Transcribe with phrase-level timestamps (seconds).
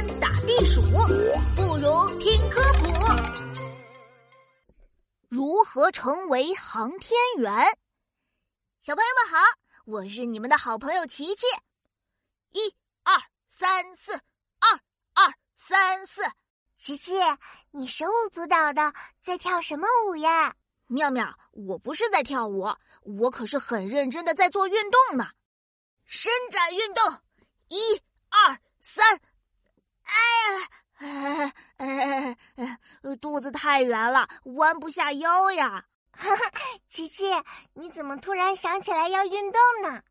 [0.00, 0.80] 天打地鼠，
[1.54, 2.88] 不如听科普。
[5.28, 7.52] 如何成为航天员？
[8.80, 9.44] 小朋友们好，
[9.84, 11.44] 我是你们的好朋友琪琪。
[12.52, 13.14] 一、二、
[13.46, 14.80] 三、四，二、
[15.12, 16.22] 二、三、四。
[16.78, 17.12] 琪琪，
[17.70, 20.54] 你手舞足蹈的在跳什么舞呀？
[20.86, 22.66] 妙妙，我不是在跳舞，
[23.02, 25.28] 我可是很认真的在做运动呢。
[26.06, 27.20] 伸展运动，
[27.68, 29.20] 一、二、三。
[30.98, 31.08] 哎
[31.44, 35.84] 呀，哎哎肚子太圆了，弯不下腰呀。
[36.12, 36.50] 哈哈，
[36.88, 37.24] 琪琪，
[37.72, 40.02] 你怎么突然想起来要运动呢？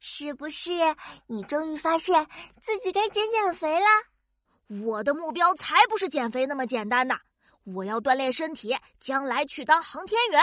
[0.00, 0.70] 是不是
[1.26, 2.26] 你终于发现
[2.62, 3.86] 自己该减减肥了？
[4.84, 7.20] 我的目标才不是减肥那么简单的，
[7.64, 10.42] 我要锻炼身体，将来去当航天员。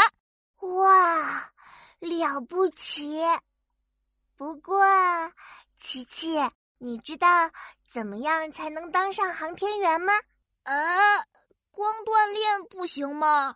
[0.60, 1.52] 哇，
[2.00, 3.22] 了不起！
[4.38, 4.84] 不过，
[5.78, 6.38] 琪琪，
[6.78, 7.50] 你知道
[7.88, 10.14] 怎么样才能当上航天员吗？
[10.64, 10.76] 呃，
[11.72, 13.56] 光锻炼不行吗？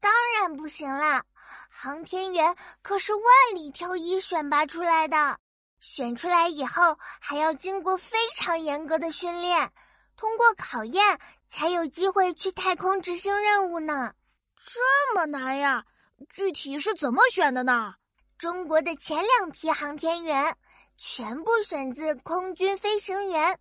[0.00, 1.24] 当然不行啦。
[1.68, 5.38] 航天员可是万里挑一选拔出来的，
[5.80, 9.72] 选出来以后还要经过非常严格的训练，
[10.16, 11.18] 通过考验
[11.48, 14.14] 才有机会去太空执行任务呢。
[14.62, 15.84] 这么难呀？
[16.28, 17.94] 具体是怎么选的呢？
[18.38, 20.56] 中国的前两批航天员
[21.02, 23.58] 全部选自空军飞行员，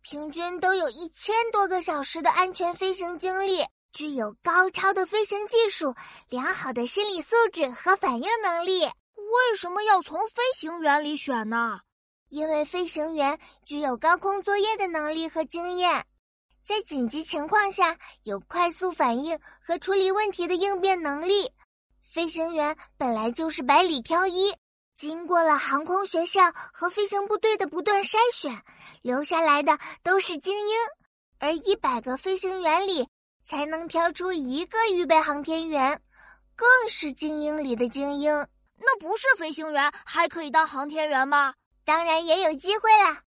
[0.00, 5.94] 平均都有一千多个小时的安全飞行经历，具有高超的飞行技术、
[6.28, 8.80] 良好的心理素质和反应能力。
[8.82, 11.78] 为什么要从飞行员里选呢？
[12.30, 16.04] 因为飞行员具有高空作业的能力和经验，
[16.66, 21.48] 在紧急情况下有快速反应和处理问题的应变能力。
[22.02, 24.52] 飞行员本来就是百里挑一，
[24.94, 28.62] 经过了航空学校和飞行部队的不断筛选，
[29.02, 30.76] 留下来的都是精英。
[31.38, 33.08] 而一百个飞行员里，
[33.44, 36.00] 才能挑出一个预备航天员，
[36.54, 38.32] 更是精英里的精英。
[38.78, 41.54] 那不是飞行员还可以当航天员吗？
[41.84, 43.22] 当然也有机会啦！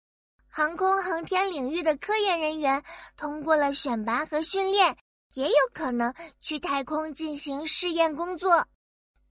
[0.47, 2.81] 航空航天领域的科研人员
[3.17, 4.95] 通过了选拔和训练，
[5.33, 8.65] 也有可能去太空进行试验工作。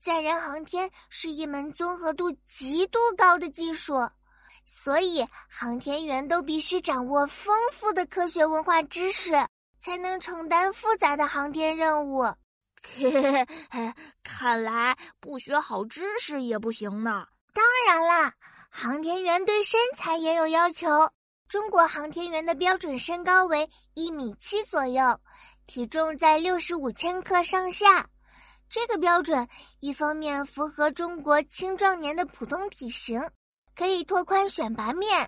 [0.04, 4.06] 载人航天是一门综合度极度高的技术，
[4.66, 9.32] 所以航天员都必须掌握丰富的科学文化知识，
[9.80, 12.22] 才能承担复杂的航天任务。
[14.22, 17.26] 看来不学好知识也不行呢。
[17.54, 18.34] 当然啦，
[18.68, 20.86] 航天员对身材也有要求。
[21.48, 25.18] 中国航天员的标准身高为一米七左右，
[25.66, 28.06] 体重在六十五千克上下。
[28.74, 29.48] 这个标准
[29.78, 33.22] 一方面符合中国青壮年的普通体型，
[33.72, 35.24] 可以拓宽选拔面；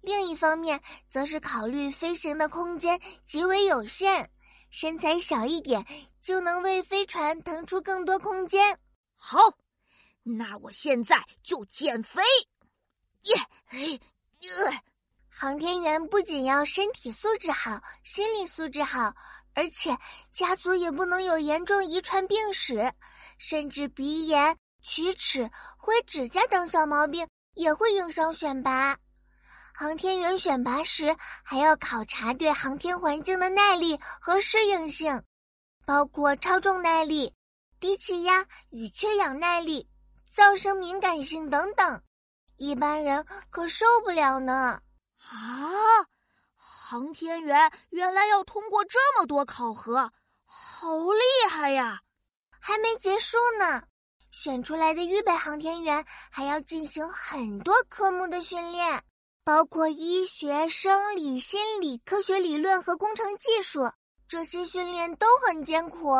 [0.00, 4.30] 另一方面，则是考虑飞行的空间极为有限，
[4.70, 5.84] 身材小一点
[6.22, 8.78] 就能为飞船腾出更多空间。
[9.16, 9.40] 好，
[10.22, 12.22] 那我现在就减肥。
[13.22, 13.34] 耶，
[13.72, 14.72] 呃，
[15.28, 19.12] 航天员不仅要身体素质好，心理素质好。
[19.54, 19.96] 而且
[20.32, 22.92] 家族也不能有严重遗传病史，
[23.38, 28.96] 甚至鼻炎、龋齿、灰指甲等小毛病也会影响选拔。
[29.72, 35.22] 航天员选拔时还要考察对航天环境的耐力和适应性，
[35.84, 37.34] 包括超重耐力、
[37.80, 39.88] 低气压与缺氧耐力、
[40.32, 42.02] 噪声敏感性等等，
[42.56, 44.80] 一般人可受不了呢。
[45.18, 46.06] 啊！
[46.86, 50.12] 航天员原来要通过这么多考核，
[50.44, 52.02] 好厉害呀！
[52.60, 53.82] 还没结束呢，
[54.30, 59.02] 选出来的预备航天员还要进行很多科目的训练，
[59.44, 63.90] 包括医学、生理、心理、科学理论和工程技术。
[64.28, 66.10] 这些训练都很艰苦，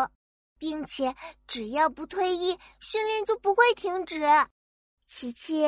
[0.59, 1.15] 并且
[1.47, 4.23] 只要不退役，训练就不会停止。
[5.07, 5.67] 琪琪，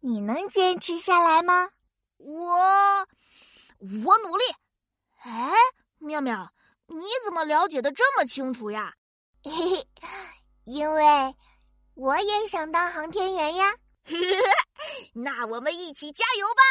[0.00, 1.68] 你能坚持下来吗？
[2.16, 3.06] 我。
[3.80, 4.44] 我努力。
[5.22, 5.52] 哎，
[5.98, 6.50] 妙妙，
[6.86, 8.92] 你怎么了解的这么清楚呀？
[9.42, 10.08] 嘿嘿，
[10.64, 11.34] 因为
[11.94, 13.74] 我也想当航天员呀。
[15.14, 16.62] 那我们一起加油吧！